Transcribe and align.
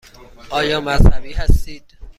آیا 0.49 0.79
مذهبی 0.81 1.33
هستید؟ 1.33 1.85